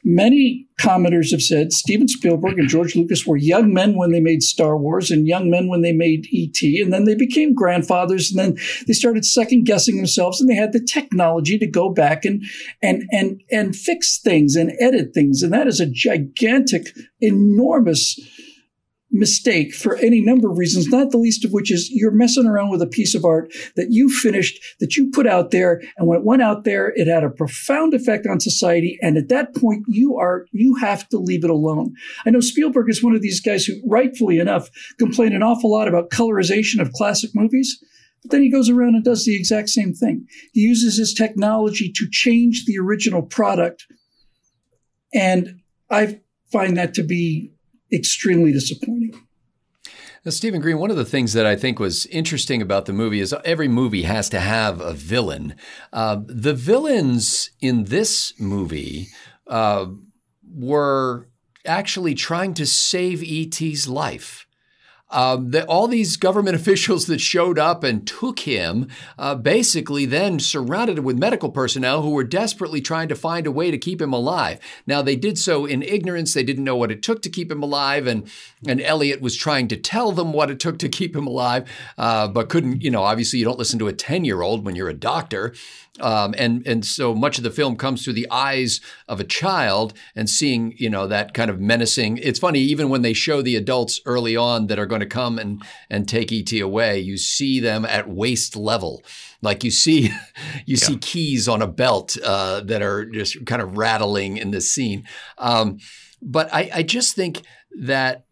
many 0.04 0.66
commenters 0.80 1.30
have 1.30 1.42
said 1.42 1.72
Steven 1.72 2.08
Spielberg 2.08 2.58
and 2.58 2.68
George 2.68 2.96
Lucas 2.96 3.26
were 3.26 3.36
young 3.36 3.72
men 3.74 3.96
when 3.96 4.12
they 4.12 4.20
made 4.20 4.42
Star 4.42 4.76
Wars 4.76 5.10
and 5.10 5.26
young 5.26 5.50
men 5.50 5.68
when 5.68 5.82
they 5.82 5.92
made 5.92 6.26
E.T. 6.30 6.80
And 6.80 6.92
then 6.92 7.04
they 7.04 7.14
became 7.14 7.54
grandfathers 7.54 8.30
and 8.30 8.38
then 8.38 8.64
they 8.86 8.94
started 8.94 9.24
second 9.24 9.64
guessing 9.64 9.96
themselves 9.96 10.40
and 10.40 10.48
they 10.48 10.54
had 10.54 10.72
the 10.72 10.84
technology 10.84 11.58
to 11.58 11.66
go 11.66 11.90
back 11.90 12.24
and, 12.24 12.42
and, 12.82 13.02
and, 13.12 13.42
and 13.50 13.76
fix 13.76 14.18
things 14.18 14.56
and 14.56 14.72
edit 14.80 15.12
things. 15.12 15.42
And 15.42 15.52
that 15.52 15.66
is 15.66 15.80
a 15.80 15.90
gigantic, 15.90 16.86
enormous, 17.20 18.18
mistake 19.12 19.74
for 19.74 19.96
any 19.96 20.20
number 20.20 20.50
of 20.50 20.58
reasons, 20.58 20.88
not 20.88 21.10
the 21.10 21.18
least 21.18 21.44
of 21.44 21.52
which 21.52 21.70
is 21.70 21.90
you're 21.90 22.10
messing 22.10 22.46
around 22.46 22.70
with 22.70 22.82
a 22.82 22.86
piece 22.86 23.14
of 23.14 23.24
art 23.24 23.52
that 23.76 23.88
you 23.90 24.08
finished, 24.08 24.62
that 24.78 24.96
you 24.96 25.10
put 25.10 25.26
out 25.26 25.50
there. 25.50 25.80
And 25.96 26.06
when 26.06 26.18
it 26.18 26.24
went 26.24 26.42
out 26.42 26.64
there, 26.64 26.92
it 26.94 27.08
had 27.08 27.24
a 27.24 27.30
profound 27.30 27.94
effect 27.94 28.26
on 28.26 28.40
society. 28.40 28.98
And 29.02 29.16
at 29.16 29.28
that 29.28 29.54
point, 29.54 29.84
you 29.88 30.16
are, 30.16 30.46
you 30.52 30.76
have 30.76 31.08
to 31.08 31.18
leave 31.18 31.44
it 31.44 31.50
alone. 31.50 31.94
I 32.24 32.30
know 32.30 32.40
Spielberg 32.40 32.88
is 32.88 33.02
one 33.02 33.14
of 33.14 33.22
these 33.22 33.40
guys 33.40 33.64
who 33.64 33.74
rightfully 33.86 34.38
enough 34.38 34.68
complain 34.98 35.32
an 35.32 35.42
awful 35.42 35.70
lot 35.70 35.88
about 35.88 36.10
colorization 36.10 36.80
of 36.80 36.92
classic 36.92 37.30
movies. 37.34 37.82
But 38.22 38.32
then 38.32 38.42
he 38.42 38.50
goes 38.50 38.68
around 38.68 38.94
and 38.96 39.04
does 39.04 39.24
the 39.24 39.36
exact 39.36 39.70
same 39.70 39.94
thing. 39.94 40.26
He 40.52 40.60
uses 40.60 40.98
his 40.98 41.14
technology 41.14 41.90
to 41.96 42.08
change 42.10 42.64
the 42.66 42.78
original 42.78 43.22
product. 43.22 43.86
And 45.14 45.60
I 45.90 46.20
find 46.52 46.76
that 46.76 46.94
to 46.94 47.02
be 47.02 47.52
extremely 47.92 48.52
disappointing. 48.52 49.14
Now, 50.24 50.32
Stephen 50.32 50.60
Green, 50.60 50.78
one 50.78 50.90
of 50.90 50.98
the 50.98 51.04
things 51.04 51.32
that 51.32 51.46
I 51.46 51.56
think 51.56 51.78
was 51.78 52.04
interesting 52.06 52.60
about 52.60 52.84
the 52.84 52.92
movie 52.92 53.20
is 53.20 53.34
every 53.44 53.68
movie 53.68 54.02
has 54.02 54.28
to 54.30 54.40
have 54.40 54.78
a 54.80 54.92
villain. 54.92 55.54
Uh, 55.94 56.18
the 56.26 56.52
villains 56.52 57.50
in 57.60 57.84
this 57.84 58.34
movie 58.38 59.08
uh, 59.46 59.86
were 60.46 61.30
actually 61.64 62.14
trying 62.14 62.52
to 62.54 62.66
save 62.66 63.22
E.T.'s 63.22 63.88
life. 63.88 64.46
Um, 65.10 65.50
the, 65.50 65.64
all 65.66 65.88
these 65.88 66.16
government 66.16 66.56
officials 66.60 67.06
that 67.06 67.20
showed 67.20 67.58
up 67.58 67.84
and 67.84 68.06
took 68.06 68.40
him 68.40 68.88
uh, 69.18 69.34
basically 69.34 70.06
then 70.06 70.38
surrounded 70.38 70.98
him 70.98 71.04
with 71.04 71.18
medical 71.18 71.50
personnel 71.50 72.02
who 72.02 72.10
were 72.10 72.24
desperately 72.24 72.80
trying 72.80 73.08
to 73.08 73.14
find 73.14 73.46
a 73.46 73.52
way 73.52 73.70
to 73.70 73.78
keep 73.78 74.00
him 74.00 74.12
alive. 74.12 74.58
Now, 74.86 75.02
they 75.02 75.16
did 75.16 75.38
so 75.38 75.66
in 75.66 75.82
ignorance. 75.82 76.34
They 76.34 76.44
didn't 76.44 76.64
know 76.64 76.76
what 76.76 76.90
it 76.90 77.02
took 77.02 77.22
to 77.22 77.30
keep 77.30 77.50
him 77.50 77.62
alive. 77.62 78.06
And, 78.06 78.30
and 78.66 78.80
Elliot 78.80 79.20
was 79.20 79.36
trying 79.36 79.68
to 79.68 79.76
tell 79.76 80.12
them 80.12 80.32
what 80.32 80.50
it 80.50 80.60
took 80.60 80.78
to 80.78 80.88
keep 80.88 81.14
him 81.14 81.26
alive, 81.26 81.68
uh, 81.98 82.28
but 82.28 82.48
couldn't, 82.48 82.82
you 82.82 82.90
know, 82.90 83.02
obviously 83.02 83.38
you 83.38 83.44
don't 83.44 83.58
listen 83.58 83.78
to 83.78 83.88
a 83.88 83.92
10 83.92 84.24
year 84.24 84.42
old 84.42 84.64
when 84.64 84.76
you're 84.76 84.88
a 84.88 84.94
doctor. 84.94 85.54
Um, 86.00 86.34
and 86.38 86.66
and 86.66 86.84
so 86.84 87.14
much 87.14 87.38
of 87.38 87.44
the 87.44 87.50
film 87.50 87.76
comes 87.76 88.04
through 88.04 88.14
the 88.14 88.30
eyes 88.30 88.80
of 89.08 89.20
a 89.20 89.24
child 89.24 89.92
and 90.14 90.28
seeing 90.28 90.74
you 90.76 90.90
know 90.90 91.06
that 91.06 91.34
kind 91.34 91.50
of 91.50 91.60
menacing. 91.60 92.18
It's 92.18 92.38
funny 92.38 92.60
even 92.60 92.88
when 92.88 93.02
they 93.02 93.12
show 93.12 93.42
the 93.42 93.56
adults 93.56 94.00
early 94.06 94.36
on 94.36 94.66
that 94.68 94.78
are 94.78 94.86
going 94.86 95.00
to 95.00 95.06
come 95.06 95.38
and 95.38 95.62
and 95.88 96.08
take 96.08 96.32
ET 96.32 96.52
away, 96.52 97.00
you 97.00 97.16
see 97.16 97.60
them 97.60 97.84
at 97.84 98.08
waist 98.08 98.56
level. 98.56 99.02
Like 99.42 99.64
you 99.64 99.70
see, 99.70 100.02
you 100.66 100.76
yeah. 100.76 100.76
see 100.76 100.96
keys 100.96 101.48
on 101.48 101.62
a 101.62 101.66
belt 101.66 102.16
uh, 102.24 102.60
that 102.60 102.82
are 102.82 103.04
just 103.04 103.44
kind 103.46 103.62
of 103.62 103.76
rattling 103.76 104.36
in 104.36 104.50
this 104.50 104.70
scene. 104.70 105.04
Um, 105.38 105.78
but 106.22 106.52
I, 106.52 106.70
I 106.74 106.82
just 106.82 107.16
think 107.16 107.42
that 107.78 108.24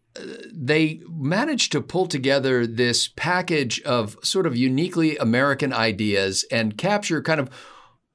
they 0.51 1.01
managed 1.09 1.71
to 1.71 1.81
pull 1.81 2.07
together 2.07 2.65
this 2.65 3.07
package 3.07 3.81
of 3.81 4.17
sort 4.23 4.45
of 4.45 4.55
uniquely 4.55 5.17
American 5.17 5.71
ideas 5.71 6.45
and 6.51 6.77
capture 6.77 7.21
kind 7.21 7.39
of 7.39 7.49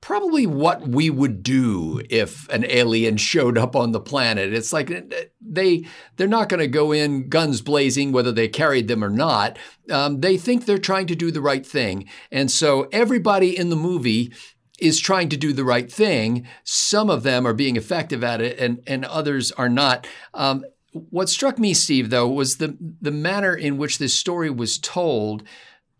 probably 0.04 0.46
what 0.46 0.86
we 0.86 1.08
would 1.08 1.42
do 1.42 1.98
if 2.10 2.46
an 2.50 2.62
alien 2.68 3.16
showed 3.16 3.56
up 3.56 3.74
on 3.74 3.92
the 3.92 4.00
planet. 4.00 4.52
It's 4.52 4.70
like 4.70 4.90
uh, 4.90 5.00
they 5.40 5.86
they're 6.16 6.28
not 6.28 6.50
going 6.50 6.60
to 6.60 6.66
go 6.66 6.92
in 6.92 7.30
guns 7.30 7.62
blazing 7.62 8.12
whether 8.12 8.30
they 8.30 8.48
carried 8.48 8.86
them 8.86 9.02
or 9.02 9.08
not. 9.08 9.58
Um, 9.90 10.20
they 10.20 10.36
think 10.36 10.66
they're 10.66 10.76
trying 10.76 11.06
to 11.06 11.16
do 11.16 11.30
the 11.30 11.40
right 11.40 11.64
thing, 11.66 12.06
and 12.30 12.50
so 12.50 12.86
everybody 12.92 13.56
in 13.56 13.70
the 13.70 13.76
movie 13.76 14.30
is 14.78 15.00
trying 15.00 15.30
to 15.30 15.36
do 15.38 15.54
the 15.54 15.64
right 15.64 15.90
thing. 15.90 16.46
Some 16.64 17.08
of 17.08 17.22
them 17.22 17.46
are 17.46 17.54
being 17.54 17.76
effective 17.76 18.22
at 18.22 18.42
it, 18.42 18.58
and 18.58 18.82
and 18.86 19.06
others 19.06 19.52
are 19.52 19.70
not. 19.70 20.06
Um, 20.34 20.64
what 20.94 21.28
struck 21.28 21.58
me, 21.58 21.74
Steve, 21.74 22.10
though, 22.10 22.28
was 22.28 22.56
the 22.56 22.76
the 23.00 23.10
manner 23.10 23.54
in 23.54 23.76
which 23.76 23.98
this 23.98 24.14
story 24.14 24.50
was 24.50 24.78
told. 24.78 25.42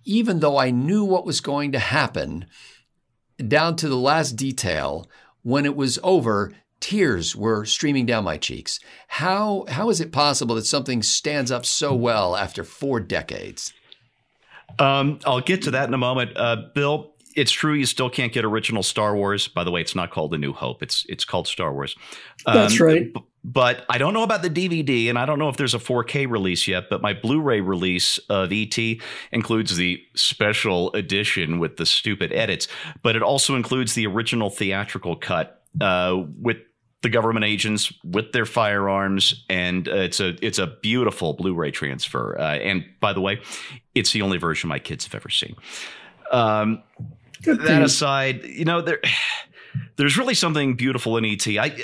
Even 0.07 0.41
though 0.41 0.59
I 0.59 0.71
knew 0.71 1.03
what 1.03 1.25
was 1.25 1.41
going 1.41 1.73
to 1.73 1.79
happen, 1.79 2.45
down 3.49 3.75
to 3.77 3.89
the 3.89 3.97
last 3.97 4.33
detail, 4.33 5.09
when 5.43 5.65
it 5.65 5.75
was 5.75 5.99
over, 6.03 6.53
tears 6.79 7.35
were 7.35 7.65
streaming 7.65 8.05
down 8.05 8.25
my 8.25 8.37
cheeks. 8.37 8.79
How 9.09 9.65
how 9.69 9.91
is 9.91 10.01
it 10.01 10.13
possible 10.13 10.55
that 10.57 10.67
something 10.67 11.03
stands 11.03 11.51
up 11.51 11.65
so 11.65 11.95
well 11.95 12.37
after 12.37 12.65
four 12.65 13.01
decades? 13.01 13.73
Um, 14.79 15.21
I'll 15.25 15.41
get 15.41 15.63
to 15.63 15.71
that 15.71 15.89
in 15.89 15.95
a 15.95 15.99
moment, 15.99 16.37
uh, 16.37 16.57
Bill 16.75 17.15
it's 17.35 17.53
true 17.53 17.75
you 17.75 17.87
still 17.87 18.11
can't 18.11 18.33
get 18.33 18.45
original 18.45 18.83
Star 18.83 19.15
Wars. 19.17 19.49
By 19.49 19.65
the 19.65 19.71
way, 19.71 19.81
it's 19.81 19.95
not 19.95 20.11
called 20.11 20.35
A 20.35 20.39
New 20.39 20.53
Hope. 20.53 20.83
It's 20.83 21.05
it's 21.09 21.25
called 21.25 21.47
Star 21.47 21.73
Wars. 21.73 21.97
Um, 22.47 22.55
That's 22.55 22.81
right. 22.81 23.13
B- 23.13 23.21
but 23.45 23.85
I 23.91 23.99
don't 23.99 24.15
know 24.15 24.23
about 24.23 24.41
the 24.41 24.49
DVD, 24.49 25.11
and 25.11 25.19
I 25.19 25.27
don't 25.27 25.39
know 25.39 25.51
if 25.51 25.59
there's 25.59 25.75
a 25.75 25.79
4K 25.79 26.29
release 26.29 26.67
yet. 26.67 26.85
But 26.89 27.03
my 27.03 27.13
Blu-ray 27.13 27.61
release 27.61 28.17
of 28.31 28.51
ET 28.51 28.79
includes 29.33 29.77
the 29.77 30.03
special 30.15 30.93
edition 30.95 31.59
with 31.59 31.77
the 31.77 31.85
stupid 31.85 32.33
edits, 32.33 32.69
but 33.03 33.17
it 33.17 33.23
also 33.23 33.55
includes 33.55 33.95
the 33.95 34.07
original 34.07 34.49
theatrical 34.49 35.15
cut 35.15 35.63
uh, 35.81 36.23
with 36.41 36.57
the 37.03 37.11
government 37.11 37.45
agents 37.45 37.93
with 38.03 38.33
their 38.33 38.47
firearms, 38.47 39.45
and 39.51 39.89
uh, 39.89 39.97
it's 39.97 40.21
a 40.21 40.37
it's 40.45 40.59
a 40.59 40.67
beautiful 40.67 41.35
Blu-ray 41.35 41.71
transfer. 41.71 42.37
Uh, 42.39 42.55
and 42.55 42.87
by 43.01 43.13
the 43.13 43.21
way, 43.21 43.43
it's 43.95 44.13
the 44.13 44.23
only 44.23 44.39
version 44.39 44.69
my 44.69 44.79
kids 44.79 45.05
have 45.05 45.15
ever 45.15 45.29
seen. 45.29 45.55
Um, 46.33 46.83
that 47.43 47.83
aside, 47.83 48.45
you 48.45 48.65
know 48.65 48.81
there 48.81 49.03
there's 49.97 50.17
really 50.17 50.33
something 50.33 50.77
beautiful 50.77 51.19
in 51.19 51.27
ET. 51.27 51.47
I 51.47 51.77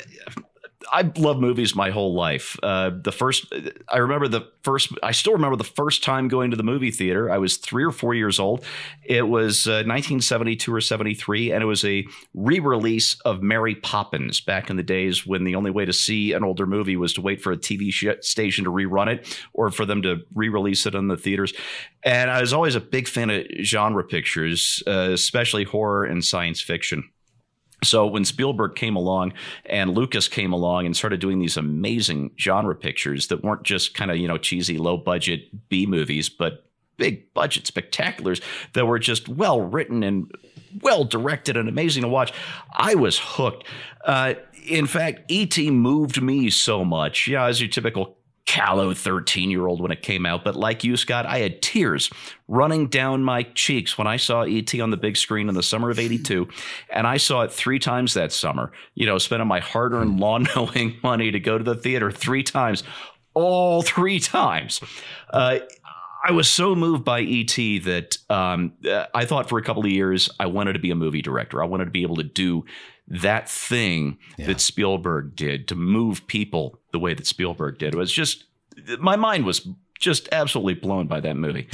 I 0.93 1.11
love 1.17 1.39
movies 1.39 1.77
my 1.77 1.91
whole 1.91 2.15
life. 2.15 2.59
Uh, 2.63 2.91
the 3.03 3.13
first, 3.13 3.53
I 3.89 3.99
remember 3.99 4.27
the 4.27 4.49
first, 4.65 4.93
I 5.03 5.13
still 5.13 5.33
remember 5.35 5.57
the 5.57 5.65
first 5.65 6.03
time 6.03 6.27
going 6.27 6.51
to 6.51 6.57
the 6.57 6.65
movie 6.65 6.91
theater. 6.91 7.31
I 7.31 7.39
was 7.39 7.59
three 7.59 7.85
or 7.85 7.93
four 7.93 8.13
years 8.15 8.41
old. 8.41 8.65
It 9.05 9.29
was 9.29 9.67
uh, 9.67 9.87
1972 9.87 10.75
or 10.75 10.81
73, 10.81 11.53
and 11.53 11.63
it 11.63 11.67
was 11.67 11.85
a 11.85 12.05
re 12.35 12.59
release 12.59 13.15
of 13.21 13.41
Mary 13.43 13.77
Poppins 13.77 14.41
back 14.41 14.69
in 14.69 14.77
the 14.77 14.83
days 14.83 15.25
when 15.25 15.45
the 15.45 15.55
only 15.55 15.71
way 15.71 15.85
to 15.85 15.93
see 15.93 16.33
an 16.33 16.43
older 16.43 16.67
movie 16.67 16.97
was 16.97 17.13
to 17.15 17.21
wait 17.21 17.41
for 17.41 17.53
a 17.53 17.57
TV 17.57 17.93
sh- 17.93 18.07
station 18.21 18.65
to 18.65 18.71
rerun 18.71 19.07
it 19.07 19.39
or 19.53 19.71
for 19.71 19.87
them 19.87 20.03
to 20.03 20.23
re 20.35 20.49
release 20.49 20.87
it 20.87 20.95
in 20.95 21.07
the 21.07 21.17
theaters. 21.17 21.53
And 22.03 22.31
I 22.31 22.41
was 22.41 22.53
always 22.53 22.75
a 22.75 22.81
big 22.81 23.07
fan 23.07 23.31
of 23.31 23.45
genre 23.63 24.03
pictures, 24.03 24.83
uh, 24.87 25.11
especially 25.13 25.65
horror 25.65 26.05
and 26.05 26.25
science 26.25 26.61
fiction. 26.61 27.11
So 27.83 28.07
when 28.07 28.25
Spielberg 28.25 28.75
came 28.75 28.97
along 28.97 29.33
and 29.65 29.95
Lucas 29.95 30.29
came 30.29 30.53
along 30.53 30.87
and 30.87 30.97
started 30.97 31.21
doing 31.21 31.39
these 31.39 31.57
amazing 31.57 32.33
genre 32.39 32.75
pictures 32.75 33.29
that 33.29 33.43
weren't 33.43 33.63
just 33.63 33.95
kind 33.95 34.11
of, 34.11 34.17
you 34.19 34.29
know, 34.29 34.39
cheesy 34.39 34.79
low 34.79 34.97
budget 34.97 35.69
B 35.69 35.87
movies, 35.87 36.29
but 36.29 36.67
big 36.97 37.33
budget 37.33 37.65
spectaculars 37.65 38.43
that 38.75 38.87
were 38.87 38.99
just 38.99 39.29
well 39.29 39.61
written 39.61 40.03
and 40.03 40.31
well 40.83 41.05
directed 41.05 41.57
and 41.57 41.69
amazing 41.69 42.03
to 42.03 42.09
watch, 42.09 42.33
I 42.73 42.95
was 42.95 43.19
hooked. 43.19 43.67
Uh, 44.05 44.35
in 44.67 44.87
fact, 44.87 45.23
E.T. 45.29 45.71
moved 45.71 46.21
me 46.23 46.51
so 46.51 46.85
much. 46.85 47.27
Yeah, 47.27 47.47
as 47.47 47.61
your 47.61 47.71
typical 47.71 48.19
callow 48.51 48.93
13 48.93 49.49
year 49.49 49.69
old 49.69 49.81
when 49.81 49.93
it 49.93 50.03
came 50.03 50.27
out. 50.27 50.43
But 50.43 50.57
like 50.57 50.83
you, 50.83 50.97
Scott, 50.97 51.25
I 51.25 51.39
had 51.39 51.63
tears 51.63 52.11
running 52.49 52.89
down 52.89 53.23
my 53.23 53.45
cheeks 53.45 53.97
when 53.97 54.09
I 54.09 54.17
saw 54.17 54.45
E.T. 54.45 54.81
on 54.81 54.91
the 54.91 54.97
big 54.97 55.17
screen 55.17 55.49
in 55.49 55.55
the 55.55 55.63
summer 55.63 55.89
of 55.89 56.01
82. 56.01 56.49
And 56.93 57.07
I 57.07 57.17
saw 57.17 57.43
it 57.43 57.53
three 57.53 57.79
times 57.79 58.15
that 58.15 58.33
summer, 58.33 58.73
you 58.97 59.07
know, 59.07 59.19
spending 59.19 59.47
my 59.47 59.61
hard 59.61 59.93
earned 59.93 60.19
lawn 60.19 60.49
knowing 60.57 60.97
money 61.01 61.31
to 61.31 61.39
go 61.39 61.59
to 61.59 61.63
the 61.63 61.77
theater 61.77 62.11
three 62.11 62.43
times, 62.43 62.83
all 63.35 63.83
three 63.83 64.19
times. 64.19 64.81
Uh, 65.33 65.61
I 66.23 66.33
was 66.33 66.51
so 66.51 66.75
moved 66.75 67.05
by 67.05 67.23
ET 67.23 67.55
that 67.85 68.19
um, 68.29 68.75
I 69.15 69.25
thought 69.25 69.49
for 69.49 69.59
a 69.59 69.63
couple 69.63 69.85
of 69.85 69.91
years 69.91 70.29
I 70.39 70.47
wanted 70.47 70.75
to 70.75 70.79
be 70.79 70.91
a 70.91 70.95
movie 70.95 71.23
director. 71.23 71.63
I 71.63 71.67
wanted 71.67 71.87
to 71.87 71.91
be 71.91 72.03
able 72.03 72.17
to 72.17 72.23
do 72.23 72.65
that 73.09 73.49
thing 73.49 74.19
yeah. 74.39 74.47
that 74.47 74.61
Spielberg 74.61 75.35
did 75.35 75.67
to 75.69 75.75
move 75.75 76.27
people 76.27 76.79
the 76.93 76.99
way 76.99 77.15
that 77.15 77.27
Spielberg 77.27 77.79
did. 77.79 77.95
It 77.95 77.99
was 77.99 78.13
just 78.13 78.45
my 78.99 79.17
mind 79.17 79.45
was 79.45 79.67
just 79.99 80.29
absolutely 80.33 80.75
blown 80.75 81.07
by 81.07 81.21
that 81.21 81.37
movie. 81.37 81.69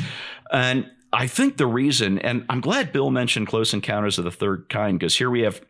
And 0.52 0.90
I 1.12 1.26
think 1.26 1.56
the 1.56 1.66
reason, 1.66 2.18
and 2.18 2.44
I'm 2.48 2.60
glad 2.60 2.92
Bill 2.92 3.10
mentioned 3.10 3.46
Close 3.46 3.72
Encounters 3.72 4.18
of 4.18 4.24
the 4.24 4.30
Third 4.30 4.68
Kind, 4.68 4.98
because 4.98 5.16
here 5.16 5.30
we 5.30 5.40
have 5.42 5.60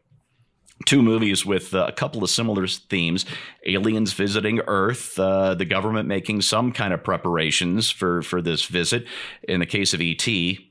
two 0.84 1.02
movies 1.02 1.46
with 1.46 1.74
uh, 1.74 1.86
a 1.88 1.92
couple 1.92 2.22
of 2.22 2.30
similar 2.30 2.66
themes. 2.66 3.24
Aliens 3.66 4.12
visiting 4.12 4.60
earth 4.66 5.18
uh, 5.18 5.54
the 5.54 5.64
government 5.64 6.06
making 6.06 6.42
some 6.42 6.72
kind 6.72 6.92
of 6.92 7.02
preparations 7.02 7.90
for 7.90 8.22
for 8.22 8.42
this 8.42 8.66
visit. 8.66 9.06
In 9.48 9.60
the 9.60 9.66
case 9.66 9.94
of 9.94 10.00
et 10.00 10.28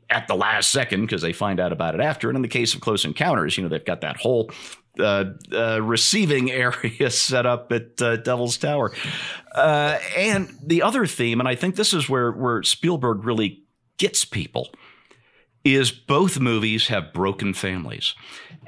at 0.09 0.27
the 0.27 0.35
last 0.35 0.69
second 0.69 1.01
because 1.01 1.21
they 1.21 1.33
find 1.33 1.59
out 1.59 1.71
about 1.71 1.95
it 1.95 2.01
after. 2.01 2.29
And 2.29 2.35
in 2.35 2.41
the 2.41 2.47
case 2.47 2.75
of 2.75 2.81
close 2.81 3.03
encounters 3.05 3.57
you 3.57 3.63
know 3.63 3.69
they've 3.69 3.83
got 3.83 4.01
that 4.01 4.17
whole 4.17 4.51
uh, 4.99 5.25
uh, 5.51 5.81
receiving 5.81 6.51
area 6.51 7.09
set 7.09 7.45
up 7.45 7.71
at 7.71 8.01
uh, 8.01 8.17
Devil's 8.17 8.57
Tower. 8.57 8.93
And 9.55 10.49
the 10.63 10.81
other 10.81 11.05
theme, 11.05 11.39
and 11.39 11.49
I 11.49 11.55
think 11.55 11.75
this 11.75 11.93
is 11.93 12.07
where, 12.07 12.31
where 12.31 12.63
Spielberg 12.63 13.23
really 13.23 13.63
gets 13.97 14.25
people, 14.25 14.69
is 15.65 15.91
both 15.91 16.39
movies 16.39 16.87
have 16.87 17.11
broken 17.11 17.53
families. 17.53 18.13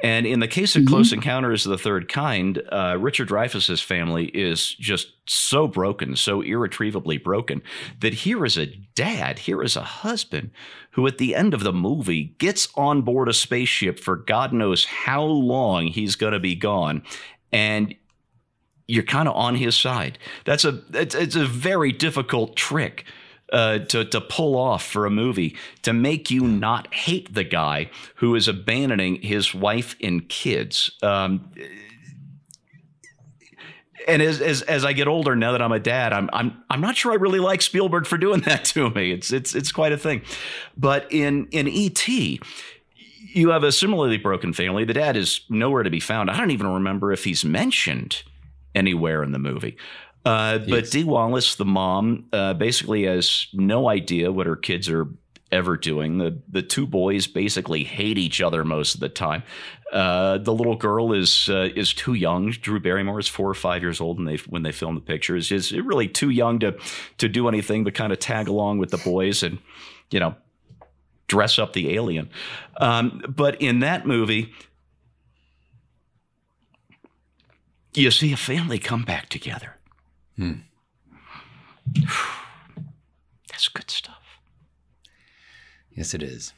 And 0.04 0.26
in 0.26 0.40
the 0.40 0.48
case 0.48 0.76
of 0.76 0.82
mm-hmm. 0.82 0.94
Close 0.94 1.14
Encounters 1.14 1.66
of 1.66 1.72
the 1.72 1.78
Third 1.78 2.12
Kind, 2.12 2.62
uh, 2.72 2.98
Richard 3.00 3.30
Dreyfuss's 3.30 3.82
family 3.82 4.26
is 4.26 4.74
just 4.74 5.14
so 5.28 5.68
broken, 5.68 6.16
so 6.16 6.42
irretrievably 6.42 7.18
broken, 7.18 7.62
that 8.02 8.14
here 8.14 8.44
is 8.46 8.58
a 8.58 8.68
dad, 8.96 9.40
here 9.40 9.64
is 9.64 9.76
a 9.76 9.82
husband 9.82 10.52
who, 10.92 11.06
at 11.08 11.20
the 11.20 11.36
end 11.36 11.54
of 11.54 11.64
the 11.64 11.74
movie, 11.74 12.36
gets 12.40 12.68
on 12.76 13.04
board 13.04 13.30
a 13.30 13.34
spaceship 13.34 14.00
for 14.00 14.16
God 14.16 14.52
knows 14.52 14.86
how 14.86 15.24
long 15.24 15.88
he's 15.88 16.16
going 16.16 16.34
to 16.34 16.40
be 16.40 16.56
gone. 16.56 17.04
And 17.52 17.96
you're 18.88 19.04
kind 19.04 19.28
of 19.28 19.36
on 19.36 19.56
his 19.56 19.76
side. 19.76 20.18
That's 20.46 20.66
a 20.66 20.82
it's, 20.94 21.14
it's 21.14 21.36
a 21.36 21.46
very 21.46 21.92
difficult 21.92 22.56
trick 22.56 23.06
uh, 23.54 23.80
to 23.80 24.06
to 24.06 24.22
pull 24.22 24.56
off 24.58 24.86
for 24.86 25.06
a 25.06 25.10
movie 25.10 25.56
to 25.84 25.94
make 25.94 26.30
you 26.30 26.48
not 26.48 26.94
hate 26.94 27.34
the 27.34 27.44
guy 27.44 27.90
who 28.16 28.36
is 28.36 28.48
abandoning 28.48 29.22
his 29.22 29.54
wife 29.54 29.96
and 30.02 30.28
kids. 30.28 30.92
Um, 31.02 31.52
and 34.08 34.22
as, 34.22 34.42
as 34.42 34.62
as 34.64 34.86
I 34.86 34.94
get 34.94 35.08
older, 35.08 35.36
now 35.36 35.52
that 35.52 35.62
I'm 35.62 35.72
a 35.72 35.80
dad, 35.80 36.14
I'm 36.14 36.30
I'm 36.34 36.64
I'm 36.70 36.82
not 36.82 36.96
sure 36.96 37.12
I 37.12 37.16
really 37.16 37.40
like 37.40 37.62
Spielberg 37.62 38.06
for 38.06 38.18
doing 38.18 38.42
that 38.46 38.66
to 38.66 38.90
me. 38.90 39.12
It's 39.12 39.32
it's 39.32 39.56
it's 39.56 39.72
quite 39.72 39.92
a 39.92 39.98
thing. 39.98 40.22
But 40.76 41.12
in 41.12 41.48
in 41.52 41.68
ET, 41.68 42.08
you 42.08 43.50
have 43.50 43.64
a 43.64 43.72
similarly 43.72 44.18
broken 44.18 44.54
family. 44.54 44.86
The 44.86 44.94
dad 44.94 45.18
is 45.18 45.42
nowhere 45.50 45.84
to 45.84 45.90
be 45.90 46.00
found. 46.00 46.30
I 46.30 46.38
don't 46.38 46.52
even 46.52 46.68
remember 46.68 47.12
if 47.12 47.24
he's 47.24 47.44
mentioned 47.44 48.24
anywhere 48.74 49.24
in 49.24 49.32
the 49.32 49.40
movie. 49.40 49.78
Uh, 50.28 50.58
but 50.58 50.92
Dee 50.92 51.06
Wallace, 51.06 51.56
the 51.56 51.66
mom, 51.66 52.26
uh, 52.34 52.54
basically 52.54 53.04
has 53.04 53.48
no 53.54 53.88
idea 53.88 54.32
what 54.32 54.46
her 54.46 54.58
kids 54.58 54.90
are 54.90 55.08
ever 55.52 55.78
doing. 55.78 56.18
The 56.18 56.38
the 56.50 56.62
two 56.62 56.86
boys 56.86 57.28
basically 57.28 57.86
hate 57.86 58.18
each 58.18 58.42
other 58.42 58.66
most 58.66 58.96
of 58.96 59.00
the 59.00 59.10
time. 59.10 59.44
Uh, 59.94 60.38
the 60.38 60.54
little 60.54 60.76
girl 60.76 61.14
is 61.14 61.48
uh, 61.48 61.70
is 61.76 61.94
too 61.94 62.14
young. 62.14 62.52
Drew 62.52 62.80
Barrymore 62.80 63.20
is 63.20 63.28
four 63.30 63.50
or 63.50 63.54
five 63.54 63.82
years 63.82 64.02
old, 64.02 64.20
and 64.20 64.28
they 64.28 64.36
when 64.50 64.64
they 64.64 64.74
film 64.74 64.96
the 64.96 65.02
pictures 65.02 65.50
is 65.50 65.72
really 65.72 66.10
too 66.10 66.30
young 66.30 66.60
to 66.60 66.78
to 67.20 67.30
do 67.30 67.48
anything 67.48 67.86
but 67.86 67.94
kind 67.94 68.12
of 68.12 68.20
tag 68.20 68.50
along 68.50 68.80
with 68.80 68.92
the 68.92 68.98
boys 68.98 69.44
and 69.44 69.60
you 70.12 70.20
know 70.20 70.36
dress 71.28 71.58
up 71.58 71.72
the 71.72 71.96
alien. 71.96 72.30
Um, 72.78 73.24
but 73.28 73.62
in 73.62 73.80
that 73.80 74.06
movie. 74.06 74.54
You 77.94 78.12
see 78.12 78.32
a 78.32 78.38
family 78.38 78.78
come 78.78 79.02
back 79.06 79.28
together 79.28 79.77
Hmm. 80.38 80.54
That's 83.50 83.68
good 83.70 83.90
stuff. 83.90 84.40
Yes, 85.92 86.14
it 86.14 86.22
is. 86.22 86.54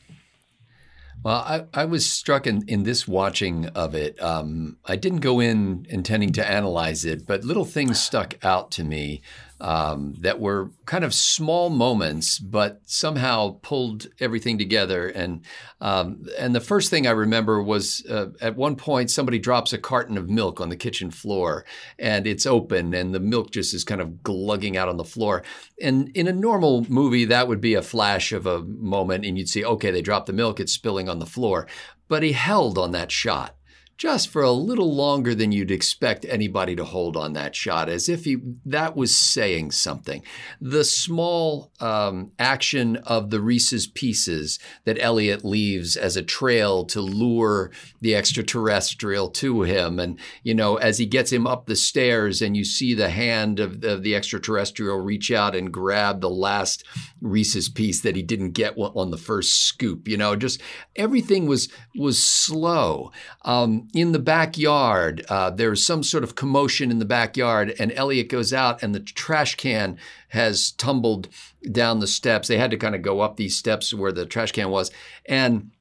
Well, 1.24 1.36
I, 1.36 1.66
I 1.74 1.86
was 1.86 2.06
struck 2.10 2.48
in, 2.48 2.64
in 2.68 2.84
this 2.84 3.08
watching 3.08 3.68
of 3.68 3.94
it. 3.94 4.22
Um, 4.22 4.78
I 4.86 4.96
didn't 4.96 5.20
go 5.20 5.42
in 5.42 5.86
intending 5.90 6.32
to 6.34 6.50
analyze 6.50 7.04
it, 7.04 7.26
but 7.26 7.44
little 7.44 7.66
things 7.66 8.00
stuck 8.00 8.36
out 8.44 8.72
to 8.72 8.84
me 8.86 9.22
um, 9.62 10.16
that 10.20 10.39
were 10.39 10.72
kind 10.86 11.04
of 11.04 11.13
small 11.13 11.70
moments, 11.70 12.39
but 12.39 12.82
somehow 12.86 13.60
pulled 13.62 14.08
everything 14.20 14.58
together. 14.58 15.08
And 15.08 15.46
um, 15.82 16.25
and 16.38 16.56
the 16.56 16.62
first 16.62 16.89
thing 16.89 17.08
I 17.08 17.12
remember 17.12 17.62
was 17.62 18.06
uh, 18.10 18.28
at 18.42 18.56
one 18.56 18.75
point 18.75 19.12
somebody 19.12 19.39
drops 19.39 19.74
a 19.74 19.78
carton 19.78 20.18
of 20.18 20.30
milk 20.30 20.62
on 20.62 20.70
the 20.70 20.75
kitchen 20.75 21.12
floor, 21.12 21.66
and 21.98 22.25
it's 22.25 22.46
open, 22.46 22.94
and 22.94 23.13
the 23.13 23.20
milk 23.20 23.51
just 23.51 23.74
is 23.74 23.84
kind 23.84 24.01
of 24.01 24.24
glugging 24.24 24.78
out 24.78 24.89
on 24.89 24.98
the 24.98 25.04
floor. 25.04 25.44
And 25.82 26.10
in 26.16 26.28
a 26.28 26.34
normal 26.34 26.86
movie, 26.89 27.25
that 27.25 27.48
would 27.48 27.62
be 27.62 27.74
a 27.74 27.82
flash 27.82 28.32
of 28.32 28.46
a 28.46 28.62
moment, 28.63 29.25
and 29.25 29.38
you'd 29.38 29.50
see, 29.50 29.66
okay, 29.66 29.92
they 29.92 30.01
dropped 30.01 30.28
the 30.28 30.34
milk, 30.34 30.60
it's 30.60 30.74
spilling 30.74 31.10
on 31.10 31.20
the 31.20 31.25
floor. 31.25 31.68
But 32.08 32.24
he 32.24 32.32
held 32.32 32.78
on 32.80 32.92
that 32.92 33.12
shot 33.12 33.56
just 34.00 34.29
for 34.29 34.41
a 34.41 34.51
little 34.51 34.96
longer 34.96 35.36
than 35.36 35.51
you'd 35.51 35.70
expect 35.70 36.25
anybody 36.29 36.74
to 36.74 36.86
hold 36.86 37.18
on 37.18 37.34
that 37.34 37.53
shot, 37.53 37.89
as 37.89 38.08
if 38.08 38.24
he 38.24 38.38
that 38.65 38.96
was 38.96 39.15
saying 39.15 39.70
something. 39.72 40.24
The 40.62 40.86
small 40.86 41.74
um, 41.82 42.32
action 42.39 42.96
of 42.96 43.29
the 43.29 43.41
Reese's 43.41 43.88
Pieces 43.88 44.58
that 44.86 44.98
Elliot 45.01 45.44
leaves 45.44 45.98
as 45.98 46.15
a 46.15 46.24
trail 46.24 46.86
to 46.86 47.01
lure 47.01 47.72
the 48.00 48.15
extraterrestrial 48.15 49.29
to 49.32 49.63
him, 49.63 50.00
and 50.00 50.18
you 50.44 50.56
know, 50.56 50.77
as 50.77 50.98
he 50.98 51.06
gets 51.06 51.34
him 51.34 51.46
up 51.46 51.65
the 51.65 51.75
stairs, 51.75 52.41
and 52.41 52.56
you 52.56 52.63
see 52.63 52.94
the 52.94 53.10
hand 53.10 53.60
of, 53.60 53.84
of 53.84 54.01
the 54.01 54.15
extraterrestrial 54.15 54.98
reach 54.98 55.29
out 55.29 55.53
and 55.53 55.74
grab 55.74 56.22
the 56.22 56.29
last 56.29 56.86
Reese's 57.20 57.68
piece 57.68 58.00
that 58.00 58.15
he 58.15 58.22
didn't 58.22 58.51
get 58.51 58.77
on 58.77 59.12
the 59.12 59.18
first 59.18 59.65
scoop. 59.65 60.08
You 60.08 60.15
know, 60.15 60.38
just 60.38 60.62
everything 60.96 61.48
was 61.48 61.68
was 61.98 62.24
slow. 62.24 63.12
Um, 63.44 63.88
in 63.93 64.12
the 64.12 64.19
backyard, 64.19 65.25
uh, 65.29 65.50
there's 65.50 65.86
some 65.86 66.03
sort 66.03 66.24
of 66.24 66.36
commotion 66.36 66.91
in 66.91 67.00
the 67.00 67.05
backyard, 67.05 67.75
and 67.79 67.91
Elliot 67.93 68.29
goes 68.29 68.53
out, 68.53 68.84
and 68.84 68.93
the 68.93 69.00
trash 69.00 69.55
can 69.55 69.98
has 70.29 70.72
tumbled 70.72 71.29
down 71.72 72.00
the 72.00 72.08
steps. 72.08 72.48
They 72.48 72.58
had 72.58 72.72
to 72.72 72.77
kind 72.77 72.96
of 72.96 73.01
go 73.01 73.22
up 73.22 73.38
these 73.38 73.58
steps 73.58 73.93
where 73.93 74.12
the 74.12 74.25
trash 74.25 74.51
can 74.51 74.69
was, 74.69 74.91
and 75.25 75.72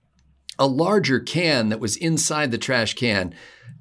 a 0.58 0.66
larger 0.66 1.20
can 1.20 1.68
that 1.68 1.80
was 1.80 1.96
inside 1.96 2.50
the 2.50 2.58
trash 2.58 2.94
can 2.94 3.34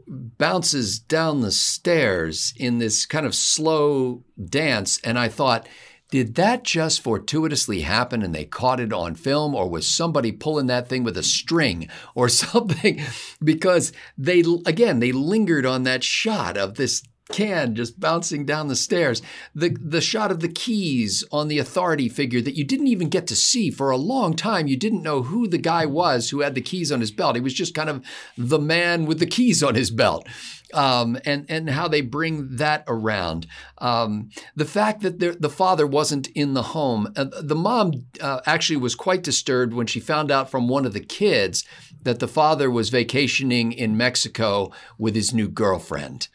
bounces 0.08 1.00
down 1.00 1.42
the 1.42 1.52
stairs 1.52 2.54
in 2.58 2.78
this 2.78 3.06
kind 3.06 3.26
of 3.26 3.36
slow 3.36 4.24
dance. 4.42 5.00
And 5.04 5.20
I 5.20 5.28
thought, 5.28 5.68
did 6.10 6.36
that 6.36 6.64
just 6.64 7.02
fortuitously 7.02 7.82
happen 7.82 8.22
and 8.24 8.34
they 8.34 8.46
caught 8.46 8.80
it 8.80 8.94
on 8.94 9.16
film, 9.16 9.54
or 9.54 9.70
was 9.70 9.88
somebody 9.88 10.32
pulling 10.32 10.68
that 10.68 10.88
thing 10.88 11.04
with 11.04 11.18
a 11.18 11.24
string 11.24 11.90
or 12.16 12.30
something? 12.30 13.02
because 13.44 13.92
they, 14.18 14.44
again, 14.66 15.00
they 15.00 15.12
lingered 15.12 15.66
on 15.66 15.84
that 15.84 16.04
shot 16.04 16.58
of 16.58 16.76
this 16.76 17.04
can 17.32 17.76
just 17.76 18.00
bouncing 18.00 18.46
down 18.46 18.68
the 18.68 18.76
stairs. 18.76 19.22
The 19.54 19.76
the 19.82 20.02
shot 20.02 20.32
of 20.32 20.40
the 20.40 20.48
keys 20.48 21.24
on 21.32 21.48
the 21.48 21.60
authority 21.60 22.10
figure 22.10 22.42
that 22.42 22.56
you 22.56 22.64
didn't 22.64 22.88
even 22.88 23.10
get 23.10 23.28
to 23.28 23.36
see 23.36 23.70
for 23.70 23.90
a 23.90 23.98
long 23.98 24.36
time. 24.36 24.68
You 24.68 24.78
didn't 24.78 25.04
know 25.04 25.24
who 25.24 25.48
the 25.48 25.58
guy 25.58 25.86
was 25.86 26.30
who 26.30 26.42
had 26.42 26.56
the 26.56 26.62
keys 26.62 26.92
on 26.92 27.02
his 27.02 27.12
belt. 27.12 27.36
He 27.36 27.42
was 27.42 27.54
just 27.54 27.76
kind 27.76 27.90
of 27.90 28.06
the 28.38 28.60
man 28.60 29.06
with 29.06 29.20
the 29.20 29.26
keys 29.26 29.62
on 29.64 29.76
his 29.76 29.92
belt. 29.92 30.28
Um, 30.74 31.18
and 31.24 31.46
and 31.48 31.70
how 31.70 31.88
they 31.88 32.02
bring 32.02 32.58
that 32.58 32.84
around. 32.88 33.48
Um, 33.78 34.32
the 34.54 34.66
fact 34.66 35.02
that 35.02 35.18
the 35.20 35.50
father 35.50 35.88
wasn't 35.88 36.28
in 36.36 36.56
the 36.56 36.62
home, 36.62 37.14
uh, 37.16 37.28
the 37.42 37.56
mom 37.56 38.06
uh, 38.20 38.42
actually 38.46 38.76
was 38.76 38.94
quite 38.94 39.24
disturbed 39.24 39.74
when 39.74 39.88
she 39.88 40.02
found 40.02 40.30
out 40.30 40.52
from 40.52 40.68
one 40.68 40.86
of 40.86 40.92
the 40.92 41.00
kids 41.00 41.64
that 42.04 42.20
the 42.20 42.28
father 42.28 42.70
was 42.70 42.90
vacationing 42.90 43.72
in 43.72 43.96
Mexico 43.96 44.72
with 44.98 45.16
his 45.16 45.34
new 45.34 45.48
girlfriend. 45.48 46.28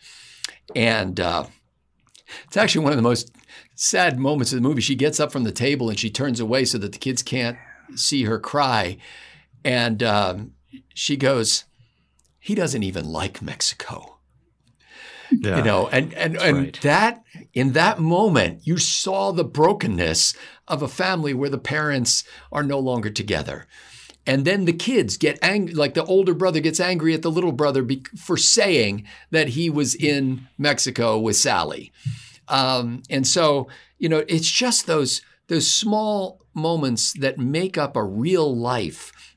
And 0.76 1.18
uh, 1.20 1.46
it's 2.44 2.56
actually 2.56 2.84
one 2.84 2.92
of 2.92 2.98
the 2.98 3.02
most 3.02 3.32
sad 3.74 4.18
moments 4.18 4.52
of 4.52 4.56
the 4.56 4.68
movie. 4.68 4.80
She 4.80 4.94
gets 4.94 5.20
up 5.20 5.32
from 5.32 5.44
the 5.44 5.52
table 5.52 5.88
and 5.88 5.98
she 5.98 6.10
turns 6.10 6.40
away 6.40 6.64
so 6.64 6.78
that 6.78 6.92
the 6.92 6.98
kids 6.98 7.22
can't 7.22 7.58
see 7.94 8.24
her 8.24 8.38
cry. 8.38 8.98
And 9.64 10.02
um, 10.02 10.52
she 10.94 11.16
goes, 11.16 11.64
He 12.38 12.54
doesn't 12.54 12.82
even 12.82 13.06
like 13.06 13.42
Mexico. 13.42 14.18
Yeah, 15.30 15.56
you 15.58 15.62
know, 15.62 15.88
and 15.88 16.12
and 16.12 16.36
and 16.36 16.56
right. 16.56 16.80
that 16.82 17.22
in 17.54 17.72
that 17.72 17.98
moment, 17.98 18.66
you 18.66 18.76
saw 18.76 19.32
the 19.32 19.44
brokenness 19.44 20.34
of 20.68 20.82
a 20.82 20.88
family 20.88 21.32
where 21.32 21.48
the 21.48 21.58
parents 21.58 22.24
are 22.50 22.62
no 22.62 22.78
longer 22.78 23.08
together. 23.08 23.66
And 24.26 24.44
then 24.44 24.64
the 24.64 24.72
kids 24.72 25.16
get 25.16 25.38
angry, 25.42 25.74
like 25.74 25.94
the 25.94 26.04
older 26.04 26.34
brother 26.34 26.60
gets 26.60 26.78
angry 26.78 27.14
at 27.14 27.22
the 27.22 27.30
little 27.30 27.52
brother 27.52 27.82
be- 27.82 28.04
for 28.16 28.36
saying 28.36 29.04
that 29.30 29.48
he 29.48 29.68
was 29.68 29.94
in 29.94 30.46
Mexico 30.58 31.18
with 31.18 31.36
Sally. 31.36 31.92
Um, 32.48 33.02
and 33.10 33.26
so, 33.26 33.68
you 33.98 34.08
know, 34.08 34.24
it's 34.28 34.50
just 34.50 34.86
those 34.86 35.22
those 35.48 35.70
small 35.70 36.40
moments 36.54 37.12
that 37.14 37.38
make 37.38 37.76
up 37.76 37.96
a 37.96 38.04
real 38.04 38.54
life 38.54 39.36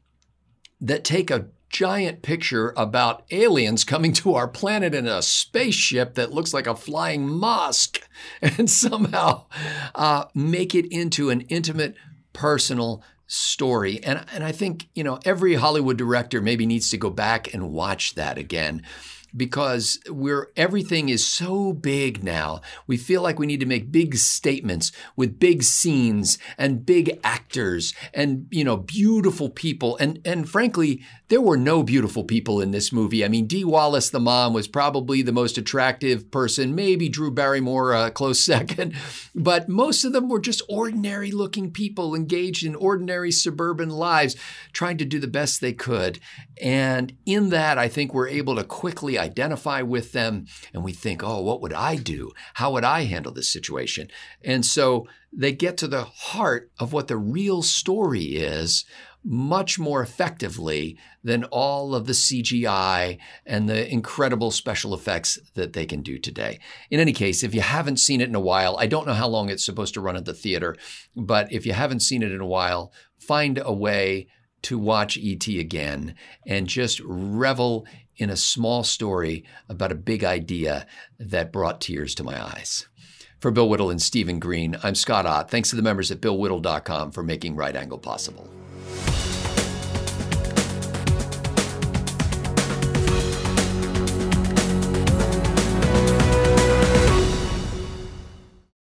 that 0.79 1.03
take 1.03 1.31
a 1.31 1.47
giant 1.69 2.21
picture 2.21 2.73
about 2.77 3.25
aliens 3.31 3.83
coming 3.83 4.13
to 4.13 4.33
our 4.33 4.47
planet 4.47 4.95
in 4.95 5.07
a 5.07 5.21
spaceship 5.21 6.15
that 6.15 6.31
looks 6.31 6.53
like 6.53 6.67
a 6.67 6.75
flying 6.75 7.27
mosque 7.27 8.01
and 8.41 8.69
somehow 8.69 9.45
uh, 9.93 10.25
make 10.33 10.73
it 10.73 10.85
into 10.91 11.29
an 11.29 11.41
intimate, 11.41 11.95
personal 12.31 13.03
story. 13.27 14.03
And, 14.03 14.25
and 14.33 14.43
I 14.43 14.51
think, 14.51 14.87
you 14.93 15.03
know, 15.03 15.19
every 15.25 15.55
Hollywood 15.55 15.97
director 15.97 16.41
maybe 16.41 16.65
needs 16.65 16.89
to 16.91 16.97
go 16.97 17.09
back 17.09 17.53
and 17.53 17.71
watch 17.71 18.15
that 18.15 18.37
again 18.37 18.83
because 19.35 19.99
we're 20.09 20.51
everything 20.55 21.09
is 21.09 21.25
so 21.25 21.73
big 21.73 22.23
now. 22.23 22.61
We 22.87 22.97
feel 22.97 23.21
like 23.21 23.39
we 23.39 23.45
need 23.45 23.59
to 23.59 23.65
make 23.65 23.91
big 23.91 24.15
statements 24.15 24.91
with 25.15 25.39
big 25.39 25.63
scenes 25.63 26.37
and 26.57 26.85
big 26.85 27.19
actors 27.23 27.93
and 28.13 28.47
you 28.51 28.63
know 28.63 28.77
beautiful 28.77 29.49
people 29.49 29.97
and 29.97 30.19
and 30.25 30.49
frankly 30.49 31.03
there 31.27 31.41
were 31.41 31.57
no 31.57 31.81
beautiful 31.81 32.23
people 32.23 32.61
in 32.61 32.71
this 32.71 32.93
movie. 32.93 33.25
I 33.25 33.27
mean 33.27 33.47
Dee 33.47 33.65
Wallace 33.65 34.09
the 34.09 34.19
mom 34.19 34.53
was 34.53 34.67
probably 34.67 35.21
the 35.21 35.31
most 35.31 35.57
attractive 35.57 36.31
person, 36.31 36.75
maybe 36.75 37.09
Drew 37.09 37.31
Barrymore 37.31 37.93
a 37.93 38.11
close 38.11 38.39
second, 38.45 38.95
but 39.33 39.67
most 39.67 40.03
of 40.03 40.13
them 40.13 40.29
were 40.29 40.39
just 40.39 40.61
ordinary 40.69 41.31
looking 41.31 41.71
people 41.71 42.15
engaged 42.15 42.65
in 42.65 42.75
ordinary 42.75 43.31
suburban 43.31 43.89
lives 43.89 44.35
trying 44.71 44.97
to 44.97 45.05
do 45.05 45.19
the 45.19 45.27
best 45.27 45.61
they 45.61 45.73
could. 45.73 46.19
And 46.61 47.17
in 47.25 47.49
that 47.49 47.77
I 47.77 47.87
think 47.87 48.13
we're 48.13 48.27
able 48.27 48.55
to 48.55 48.63
quickly 48.63 49.17
identify 49.25 49.81
with 49.81 50.11
them 50.11 50.45
and 50.73 50.83
we 50.83 50.93
think, 50.93 51.23
oh, 51.23 51.41
what 51.41 51.61
would 51.61 51.73
I 51.73 51.95
do? 51.95 52.31
How 52.55 52.71
would 52.71 52.83
I 52.83 53.03
handle 53.03 53.33
this 53.33 53.51
situation? 53.51 54.09
And 54.43 54.65
so 54.65 55.07
they 55.33 55.51
get 55.51 55.77
to 55.77 55.87
the 55.87 56.03
heart 56.03 56.71
of 56.79 56.93
what 56.93 57.07
the 57.07 57.17
real 57.17 57.61
story 57.61 58.37
is 58.37 58.85
much 59.27 59.79
more 59.79 60.03
effectively 60.03 60.97
than 61.23 61.43
all 61.45 61.95
of 61.95 62.05
the 62.05 62.13
CGI 62.13 63.17
and 63.45 63.67
the 63.67 63.91
incredible 63.91 64.51
special 64.51 64.93
effects 64.93 65.39
that 65.55 65.73
they 65.73 65.87
can 65.87 66.03
do 66.03 66.19
today. 66.19 66.59
In 66.91 66.99
any 66.99 67.11
case, 67.11 67.43
if 67.43 67.55
you 67.55 67.61
haven't 67.61 67.99
seen 67.99 68.21
it 68.21 68.29
in 68.29 68.35
a 68.35 68.39
while, 68.39 68.77
I 68.77 68.85
don't 68.85 69.07
know 69.07 69.13
how 69.13 69.27
long 69.27 69.49
it's 69.49 69.65
supposed 69.65 69.95
to 69.95 70.01
run 70.01 70.15
at 70.15 70.25
the 70.25 70.33
theater, 70.33 70.75
but 71.15 71.51
if 71.51 71.65
you 71.65 71.73
haven't 71.73 72.01
seen 72.01 72.21
it 72.21 72.31
in 72.31 72.39
a 72.39 72.45
while, 72.45 72.93
find 73.17 73.59
a 73.63 73.73
way 73.73 74.27
to 74.61 74.77
watch 74.77 75.17
ET 75.21 75.47
again 75.47 76.15
and 76.45 76.67
just 76.67 76.99
revel 77.03 77.85
in 78.17 78.29
a 78.29 78.37
small 78.37 78.83
story 78.83 79.43
about 79.69 79.91
a 79.91 79.95
big 79.95 80.23
idea 80.23 80.85
that 81.19 81.51
brought 81.51 81.81
tears 81.81 82.15
to 82.15 82.23
my 82.23 82.41
eyes. 82.41 82.87
For 83.39 83.51
Bill 83.51 83.69
Whittle 83.69 83.91
and 83.91 84.01
Stephen 84.01 84.39
Green, 84.39 84.77
I'm 84.81 84.95
Scott 84.95 85.25
Ott. 85.25 85.51
Thanks 85.51 85.69
to 85.69 85.75
the 85.75 85.81
members 85.81 86.09
at 86.09 86.21
BillWhittle.com 86.21 87.11
for 87.11 87.21
making 87.21 87.55
Right 87.55 87.75
Angle 87.75 87.99
possible. 87.99 88.49